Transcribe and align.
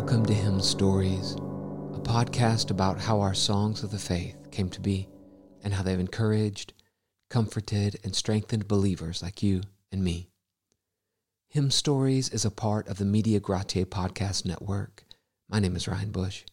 Welcome 0.00 0.24
to 0.26 0.32
Hymn 0.34 0.62
Stories, 0.62 1.34
a 1.34 2.00
podcast 2.00 2.70
about 2.70 2.98
how 2.98 3.20
our 3.20 3.34
songs 3.34 3.82
of 3.82 3.90
the 3.90 3.98
faith 3.98 4.50
came 4.50 4.70
to 4.70 4.80
be 4.80 5.10
and 5.62 5.74
how 5.74 5.82
they've 5.82 6.00
encouraged, 6.00 6.72
comforted, 7.28 8.00
and 8.02 8.16
strengthened 8.16 8.66
believers 8.66 9.22
like 9.22 9.42
you 9.42 9.60
and 9.92 10.02
me. 10.02 10.30
Hymn 11.48 11.70
Stories 11.70 12.30
is 12.30 12.46
a 12.46 12.50
part 12.50 12.88
of 12.88 12.96
the 12.96 13.04
Media 13.04 13.40
Gratiae 13.40 13.84
podcast 13.84 14.46
network. 14.46 15.04
My 15.50 15.60
name 15.60 15.76
is 15.76 15.86
Ryan 15.86 16.12
Bush. 16.12 16.44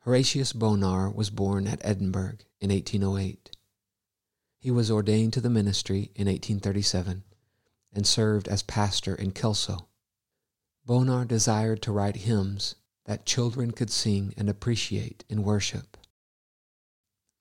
Horatius 0.00 0.52
Bonar 0.52 1.08
was 1.10 1.30
born 1.30 1.66
at 1.66 1.80
Edinburgh 1.82 2.40
in 2.60 2.68
1808. 2.70 3.56
He 4.58 4.70
was 4.70 4.90
ordained 4.90 5.32
to 5.32 5.40
the 5.40 5.48
ministry 5.48 6.10
in 6.14 6.26
1837 6.26 7.24
and 7.94 8.06
served 8.06 8.48
as 8.48 8.62
pastor 8.62 9.14
in 9.14 9.30
Kelso. 9.30 9.86
Bonar 10.84 11.24
desired 11.24 11.82
to 11.82 11.92
write 11.92 12.16
hymns 12.16 12.74
that 13.04 13.26
children 13.26 13.70
could 13.70 13.90
sing 13.90 14.34
and 14.36 14.48
appreciate 14.48 15.24
in 15.28 15.42
worship. 15.42 15.96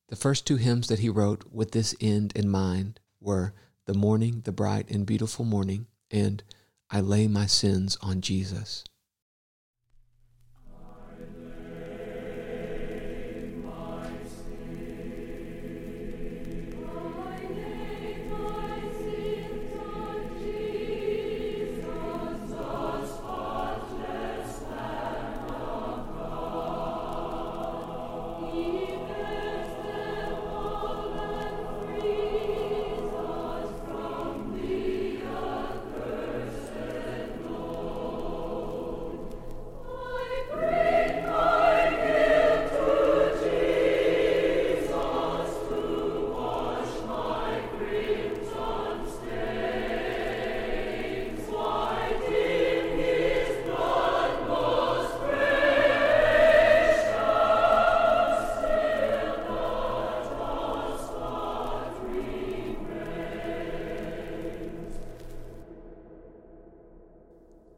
The 0.10 0.16
first 0.16 0.48
two 0.48 0.56
hymns 0.56 0.88
that 0.88 1.00
he 1.00 1.10
wrote 1.10 1.46
with 1.52 1.72
this 1.72 1.96
end 2.02 2.34
in 2.36 2.50
mind 2.50 3.00
were 3.22 3.54
The 3.86 3.94
Morning, 3.94 4.42
the 4.44 4.52
Bright 4.52 4.90
and 4.90 5.06
Beautiful 5.06 5.46
Morning, 5.46 5.88
and 6.10 6.44
I 6.90 7.02
Lay 7.02 7.28
My 7.28 7.46
Sins 7.46 7.98
on 8.02 8.22
Jesus. 8.22 8.84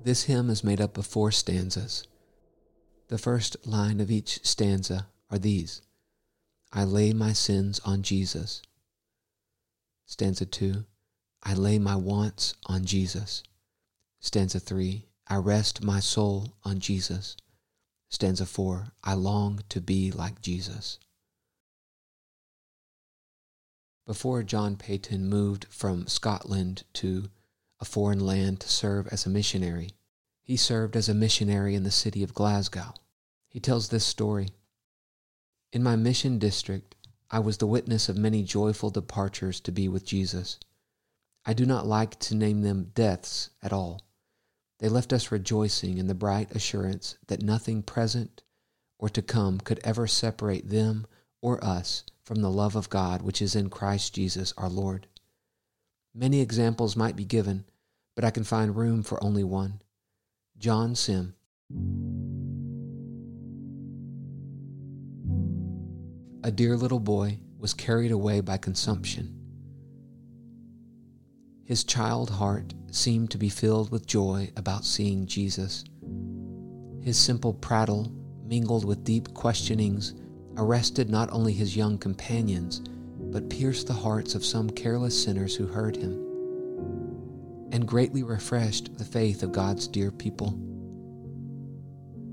This 0.03 0.23
hymn 0.23 0.49
is 0.49 0.63
made 0.63 0.81
up 0.81 0.97
of 0.97 1.05
four 1.05 1.31
stanzas. 1.31 2.07
The 3.09 3.19
first 3.19 3.67
line 3.67 3.99
of 3.99 4.09
each 4.09 4.39
stanza 4.43 5.07
are 5.29 5.37
these 5.37 5.83
I 6.73 6.85
lay 6.85 7.13
my 7.13 7.33
sins 7.33 7.79
on 7.85 8.01
Jesus. 8.01 8.63
Stanza 10.07 10.47
2 10.47 10.85
I 11.43 11.53
lay 11.53 11.77
my 11.77 11.95
wants 11.95 12.55
on 12.65 12.85
Jesus. 12.85 13.43
Stanza 14.19 14.59
3 14.59 15.05
I 15.27 15.35
rest 15.35 15.83
my 15.83 15.99
soul 15.99 16.55
on 16.63 16.79
Jesus. 16.79 17.37
Stanza 18.09 18.47
4 18.47 18.93
I 19.03 19.13
long 19.13 19.59
to 19.69 19.79
be 19.79 20.11
like 20.11 20.41
Jesus. 20.41 20.97
Before 24.07 24.41
John 24.41 24.77
Paton 24.77 25.29
moved 25.29 25.67
from 25.69 26.07
Scotland 26.07 26.85
to 26.93 27.29
a 27.81 27.85
foreign 27.85 28.19
land 28.19 28.59
to 28.59 28.69
serve 28.69 29.07
as 29.07 29.25
a 29.25 29.29
missionary. 29.29 29.89
He 30.43 30.55
served 30.55 30.95
as 30.95 31.09
a 31.09 31.15
missionary 31.15 31.73
in 31.73 31.83
the 31.83 31.91
city 31.91 32.21
of 32.21 32.35
Glasgow. 32.35 32.93
He 33.49 33.59
tells 33.59 33.89
this 33.89 34.05
story 34.05 34.49
In 35.73 35.81
my 35.81 35.95
mission 35.95 36.37
district, 36.37 36.95
I 37.31 37.39
was 37.39 37.57
the 37.57 37.67
witness 37.67 38.07
of 38.07 38.17
many 38.17 38.43
joyful 38.43 38.91
departures 38.91 39.59
to 39.61 39.71
be 39.71 39.87
with 39.87 40.05
Jesus. 40.05 40.59
I 41.43 41.53
do 41.53 41.65
not 41.65 41.87
like 41.87 42.19
to 42.19 42.35
name 42.35 42.61
them 42.61 42.91
deaths 42.93 43.49
at 43.63 43.73
all. 43.73 44.01
They 44.77 44.89
left 44.89 45.11
us 45.11 45.31
rejoicing 45.31 45.97
in 45.97 46.07
the 46.07 46.13
bright 46.13 46.51
assurance 46.55 47.17
that 47.27 47.41
nothing 47.41 47.81
present 47.81 48.43
or 48.99 49.09
to 49.09 49.21
come 49.21 49.59
could 49.59 49.79
ever 49.83 50.05
separate 50.05 50.69
them 50.69 51.07
or 51.41 51.63
us 51.63 52.03
from 52.23 52.41
the 52.41 52.51
love 52.51 52.75
of 52.75 52.89
God 52.89 53.23
which 53.23 53.41
is 53.41 53.55
in 53.55 53.69
Christ 53.69 54.13
Jesus 54.13 54.53
our 54.57 54.69
Lord. 54.69 55.07
Many 56.13 56.41
examples 56.41 56.95
might 56.95 57.15
be 57.15 57.25
given, 57.25 57.65
but 58.21 58.27
I 58.27 58.31
can 58.31 58.43
find 58.43 58.75
room 58.75 59.01
for 59.01 59.21
only 59.23 59.43
one 59.43 59.81
John 60.59 60.93
Sim. 60.93 61.33
A 66.43 66.51
dear 66.51 66.77
little 66.77 66.99
boy 66.99 67.39
was 67.57 67.73
carried 67.73 68.11
away 68.11 68.41
by 68.41 68.57
consumption. 68.57 69.35
His 71.65 71.83
child 71.83 72.29
heart 72.29 72.75
seemed 72.91 73.31
to 73.31 73.39
be 73.39 73.49
filled 73.49 73.89
with 73.91 74.05
joy 74.05 74.51
about 74.55 74.85
seeing 74.85 75.25
Jesus. 75.25 75.83
His 77.01 77.17
simple 77.17 77.55
prattle, 77.55 78.13
mingled 78.45 78.85
with 78.85 79.03
deep 79.03 79.33
questionings, 79.33 80.13
arrested 80.57 81.09
not 81.09 81.31
only 81.31 81.53
his 81.53 81.75
young 81.75 81.97
companions, 81.97 82.81
but 83.31 83.49
pierced 83.49 83.87
the 83.87 83.93
hearts 83.93 84.35
of 84.35 84.45
some 84.45 84.69
careless 84.69 85.23
sinners 85.23 85.55
who 85.55 85.65
heard 85.65 85.95
him 85.95 86.20
and 87.71 87.87
greatly 87.87 88.23
refreshed 88.23 88.97
the 88.97 89.05
faith 89.05 89.43
of 89.43 89.51
God's 89.51 89.87
dear 89.87 90.11
people. 90.11 90.59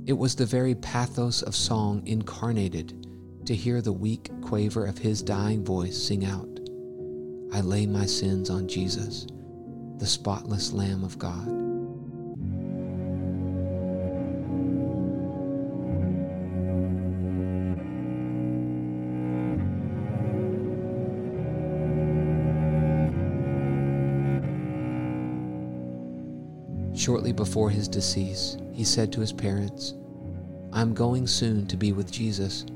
It 0.07 0.15
was 0.15 0.35
the 0.35 0.47
very 0.47 0.75
pathos 0.75 1.43
of 1.43 1.55
song 1.55 2.03
incarnated 2.07 3.07
to 3.47 3.55
hear 3.55 3.81
the 3.81 3.93
weak 3.93 4.31
quaver 4.43 4.85
of 4.85 4.99
his 4.99 5.23
dying 5.23 5.65
voice 5.65 5.97
sing 5.97 6.25
out, 6.25 6.61
I 7.53 7.61
lay 7.61 7.87
my 7.87 8.07
sins 8.07 8.51
on 8.51 8.69
Jesus, 8.69 9.27
the 9.99 10.07
spotless 10.07 10.73
Lamb 10.73 11.05
of 11.05 11.19
God. 11.19 11.68
Shortly 27.09 27.33
before 27.33 27.71
his 27.71 27.89
decease, 27.89 28.59
he 28.71 28.85
said 28.85 29.11
to 29.15 29.23
his 29.23 29.33
parents, 29.33 29.95
I 30.75 30.83
am 30.83 30.93
going 30.93 31.27
soon 31.27 31.67
to 31.69 31.77
be 31.79 31.93
with 31.93 32.13
Jesus, 32.13 32.67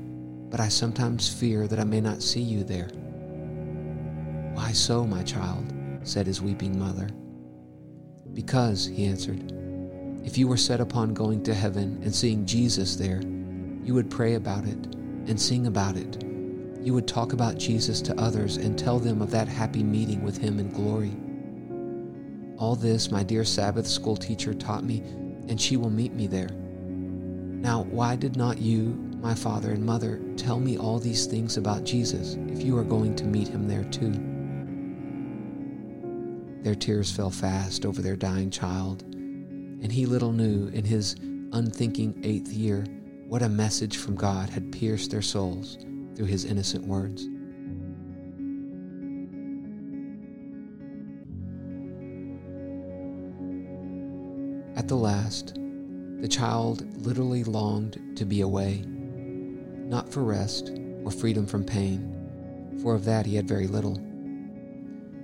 but 0.49 0.59
I 0.59 0.69
sometimes 0.69 1.31
fear 1.31 1.67
that 1.67 1.79
I 1.79 1.83
may 1.83 2.01
not 2.01 2.23
see 2.23 2.41
you 2.41 2.63
there. 2.63 2.87
Why 4.55 4.71
so, 4.71 5.05
my 5.05 5.21
child? 5.21 5.71
said 6.01 6.25
his 6.25 6.41
weeping 6.41 6.79
mother. 6.79 7.09
Because, 8.33 8.87
he 8.87 9.05
answered, 9.05 9.53
if 10.25 10.35
you 10.35 10.47
were 10.47 10.57
set 10.57 10.81
upon 10.81 11.13
going 11.13 11.43
to 11.43 11.53
heaven 11.53 11.99
and 12.01 12.15
seeing 12.15 12.43
Jesus 12.43 12.95
there, 12.95 13.21
you 13.83 13.93
would 13.93 14.09
pray 14.09 14.33
about 14.33 14.65
it 14.65 14.95
and 15.27 15.39
sing 15.39 15.67
about 15.67 15.95
it. 15.95 16.23
You 16.81 16.95
would 16.95 17.07
talk 17.07 17.33
about 17.33 17.59
Jesus 17.59 18.01
to 18.01 18.19
others 18.19 18.57
and 18.57 18.79
tell 18.79 18.97
them 18.97 19.21
of 19.21 19.29
that 19.29 19.47
happy 19.47 19.83
meeting 19.83 20.23
with 20.23 20.39
him 20.39 20.57
in 20.57 20.71
glory. 20.71 21.15
All 22.63 22.77
this 22.77 23.11
my 23.11 23.23
dear 23.23 23.43
Sabbath 23.43 23.85
school 23.85 24.15
teacher 24.15 24.53
taught 24.53 24.85
me, 24.85 24.99
and 25.49 25.59
she 25.59 25.75
will 25.75 25.89
meet 25.89 26.13
me 26.13 26.27
there. 26.27 26.47
Now, 26.47 27.83
why 27.83 28.15
did 28.15 28.37
not 28.37 28.57
you, 28.57 28.97
my 29.19 29.35
father 29.35 29.71
and 29.71 29.85
mother, 29.85 30.21
tell 30.37 30.61
me 30.61 30.77
all 30.77 30.97
these 30.97 31.25
things 31.25 31.57
about 31.57 31.83
Jesus 31.83 32.37
if 32.47 32.63
you 32.63 32.77
are 32.77 32.85
going 32.85 33.17
to 33.17 33.25
meet 33.25 33.49
him 33.49 33.67
there 33.67 33.83
too? 33.83 34.13
Their 36.63 36.75
tears 36.75 37.11
fell 37.11 37.31
fast 37.31 37.85
over 37.85 38.01
their 38.01 38.15
dying 38.15 38.49
child, 38.49 39.01
and 39.01 39.91
he 39.91 40.05
little 40.05 40.31
knew 40.31 40.69
in 40.69 40.85
his 40.85 41.17
unthinking 41.51 42.21
eighth 42.23 42.53
year 42.53 42.85
what 43.27 43.41
a 43.41 43.49
message 43.49 43.97
from 43.97 44.15
God 44.15 44.49
had 44.49 44.71
pierced 44.71 45.11
their 45.11 45.21
souls 45.21 45.79
through 46.15 46.27
his 46.27 46.45
innocent 46.45 46.87
words. 46.87 47.27
The 54.93 54.99
last, 54.99 55.55
the 56.19 56.27
child 56.27 56.85
literally 57.03 57.43
longed 57.43 57.99
to 58.15 58.25
be 58.25 58.41
away, 58.41 58.83
not 58.85 60.07
for 60.07 60.23
rest 60.23 60.71
or 61.03 61.09
freedom 61.09 61.47
from 61.47 61.63
pain, 61.63 62.77
for 62.79 62.93
of 62.93 63.03
that 63.03 63.25
he 63.25 63.35
had 63.35 63.47
very 63.47 63.65
little, 63.65 63.99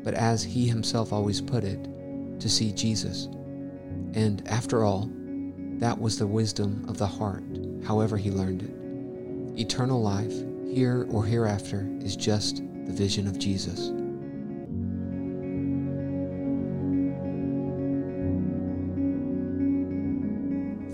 but 0.04 0.16
as 0.16 0.42
he 0.42 0.68
himself 0.68 1.14
always 1.14 1.40
put 1.40 1.64
it, 1.64 1.88
to 2.40 2.50
see 2.50 2.72
Jesus. 2.72 3.26
And 4.16 4.42
after 4.48 4.84
all, 4.84 5.08
That 5.80 6.02
was 6.02 6.18
the 6.18 6.28
wisdom 6.28 6.84
of 6.90 6.98
the 6.98 7.08
heart, 7.08 7.44
however 7.86 8.18
he 8.18 8.32
learned 8.32 8.64
it. 8.64 9.62
Eternal 9.62 10.02
life, 10.02 10.34
here 10.66 11.08
or 11.12 11.24
hereafter, 11.24 11.88
is 12.02 12.18
just 12.18 12.58
the 12.86 12.92
vision 12.92 13.28
of 13.28 13.40
Jesus. 13.40 13.92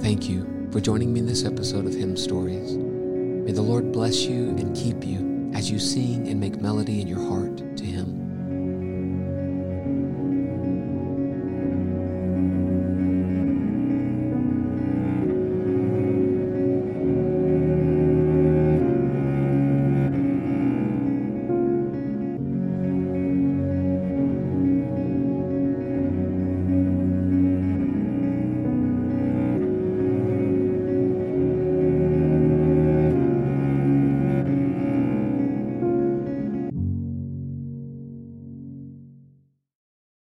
Thank 0.06 0.30
you 0.30 0.70
for 0.72 0.80
joining 0.80 1.12
me 1.12 1.22
in 1.22 1.26
this 1.26 1.44
episode 1.44 1.88
of 1.88 1.96
Hymn 1.96 2.16
Stories. 2.16 2.78
May 2.78 3.52
the 3.52 3.64
Lord 3.64 3.92
bless 3.92 4.22
you 4.22 4.50
and 4.50 4.76
keep 4.76 5.04
you 5.04 5.50
as 5.56 5.72
you 5.72 5.80
sing 5.80 6.28
and 6.28 6.40
make 6.40 6.62
melody 6.62 7.02
in 7.02 7.08
your 7.08 7.28
heart 7.28 7.58
to 7.78 7.84
Him. 7.84 8.25